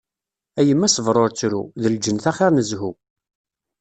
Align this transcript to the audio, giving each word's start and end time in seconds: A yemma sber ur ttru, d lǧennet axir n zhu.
A 0.59 0.61
yemma 0.67 0.87
sber 0.95 1.15
ur 1.23 1.29
ttru, 1.31 1.61
d 1.81 1.83
lǧennet 1.93 2.25
axir 2.31 2.51
n 2.53 2.59
zhu. 2.69 2.91